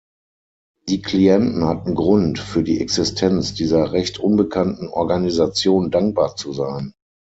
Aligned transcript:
Die 0.89 1.03
Klienten 1.03 1.67
hatten 1.67 1.93
Grund, 1.93 2.39
für 2.39 2.63
die 2.63 2.81
Existenz 2.81 3.53
dieser 3.53 3.91
recht 3.91 4.17
unbekannten 4.17 4.87
Organisation 4.87 5.91
dankbar 5.91 6.35
zu 6.35 6.53
sein. 6.53 6.95